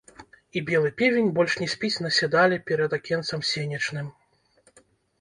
І 0.55 0.61
белы 0.69 0.89
певень 1.01 1.29
больш 1.35 1.53
не 1.65 1.69
спіць 1.75 2.03
на 2.07 2.13
седале 2.19 2.57
перад 2.73 2.99
акенцам 3.01 3.47
сенечным? 3.55 4.13